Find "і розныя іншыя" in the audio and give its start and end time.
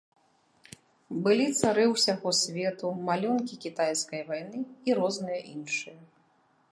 4.89-5.99